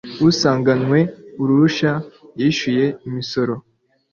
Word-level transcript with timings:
usanganywe 0.29 0.99
uruhushya 1.41 1.91
yishyuye 2.39 2.85
imisoro 3.07 3.53